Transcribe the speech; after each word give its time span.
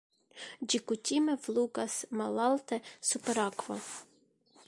Ĝi 0.71 0.79
kutime 0.91 1.35
flugas 1.43 1.99
malalte 2.23 2.81
super 3.11 3.43
akvo. 3.47 3.81